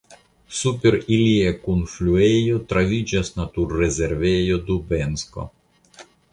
[0.59, 5.49] Super ilia kunfluejo troviĝas naturrezervejo Dubensko.